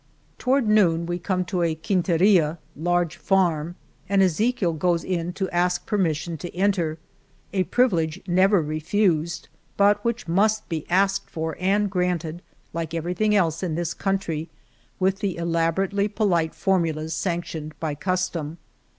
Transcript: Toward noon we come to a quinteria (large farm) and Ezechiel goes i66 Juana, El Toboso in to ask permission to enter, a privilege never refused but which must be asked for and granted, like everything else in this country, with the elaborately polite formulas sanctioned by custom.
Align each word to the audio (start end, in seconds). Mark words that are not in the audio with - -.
Toward 0.39 0.67
noon 0.67 1.05
we 1.05 1.19
come 1.19 1.45
to 1.45 1.61
a 1.61 1.75
quinteria 1.75 2.57
(large 2.75 3.17
farm) 3.17 3.75
and 4.09 4.23
Ezechiel 4.23 4.73
goes 4.73 5.03
i66 5.03 5.05
Juana, 5.07 5.19
El 5.19 5.25
Toboso 5.25 5.27
in 5.27 5.33
to 5.33 5.49
ask 5.55 5.85
permission 5.85 6.37
to 6.37 6.55
enter, 6.55 6.97
a 7.53 7.63
privilege 7.65 8.19
never 8.25 8.63
refused 8.63 9.47
but 9.77 10.03
which 10.03 10.27
must 10.27 10.67
be 10.69 10.89
asked 10.89 11.29
for 11.29 11.55
and 11.59 11.91
granted, 11.91 12.41
like 12.73 12.95
everything 12.95 13.35
else 13.35 13.61
in 13.61 13.75
this 13.75 13.93
country, 13.93 14.49
with 14.99 15.19
the 15.19 15.37
elaborately 15.37 16.07
polite 16.07 16.55
formulas 16.55 17.13
sanctioned 17.13 17.79
by 17.79 17.93
custom. 17.93 18.57